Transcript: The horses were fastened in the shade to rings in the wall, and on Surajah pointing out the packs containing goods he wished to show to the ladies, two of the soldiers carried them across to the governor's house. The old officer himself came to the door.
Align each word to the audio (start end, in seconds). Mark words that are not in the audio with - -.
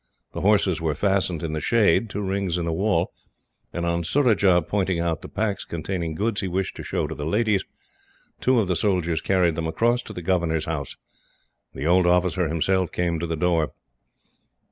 The 0.33 0.41
horses 0.41 0.81
were 0.81 0.95
fastened 0.95 1.43
in 1.43 1.53
the 1.53 1.61
shade 1.61 2.09
to 2.09 2.23
rings 2.23 2.57
in 2.57 2.65
the 2.65 2.73
wall, 2.73 3.11
and 3.71 3.85
on 3.85 4.03
Surajah 4.03 4.63
pointing 4.67 4.99
out 4.99 5.21
the 5.21 5.29
packs 5.29 5.63
containing 5.63 6.15
goods 6.15 6.41
he 6.41 6.47
wished 6.47 6.75
to 6.77 6.83
show 6.83 7.05
to 7.05 7.13
the 7.13 7.23
ladies, 7.23 7.63
two 8.39 8.59
of 8.59 8.67
the 8.67 8.75
soldiers 8.75 9.21
carried 9.21 9.53
them 9.53 9.67
across 9.67 10.01
to 10.01 10.13
the 10.13 10.23
governor's 10.23 10.65
house. 10.65 10.95
The 11.75 11.85
old 11.85 12.07
officer 12.07 12.47
himself 12.47 12.91
came 12.91 13.19
to 13.19 13.27
the 13.27 13.37
door. 13.37 13.73